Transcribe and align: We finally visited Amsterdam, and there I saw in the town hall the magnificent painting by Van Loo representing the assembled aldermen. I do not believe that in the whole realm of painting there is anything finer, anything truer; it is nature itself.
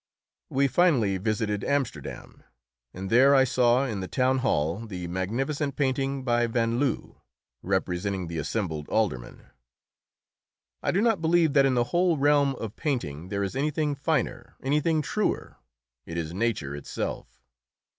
We 0.49 0.67
finally 0.67 1.19
visited 1.19 1.63
Amsterdam, 1.63 2.43
and 2.91 3.11
there 3.11 3.35
I 3.35 3.43
saw 3.43 3.85
in 3.85 3.99
the 3.99 4.07
town 4.07 4.39
hall 4.39 4.79
the 4.87 5.07
magnificent 5.07 5.75
painting 5.75 6.23
by 6.23 6.47
Van 6.47 6.79
Loo 6.79 7.21
representing 7.61 8.25
the 8.25 8.39
assembled 8.39 8.89
aldermen. 8.89 9.43
I 10.81 10.89
do 10.89 11.01
not 11.01 11.21
believe 11.21 11.53
that 11.53 11.67
in 11.67 11.75
the 11.75 11.83
whole 11.93 12.17
realm 12.17 12.55
of 12.55 12.75
painting 12.75 13.29
there 13.29 13.43
is 13.43 13.55
anything 13.55 13.93
finer, 13.93 14.55
anything 14.63 15.03
truer; 15.03 15.57
it 16.07 16.17
is 16.17 16.33
nature 16.33 16.75
itself. 16.75 17.39